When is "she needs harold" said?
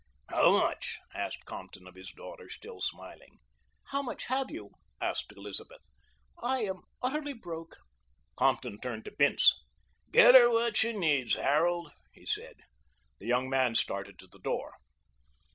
10.77-11.91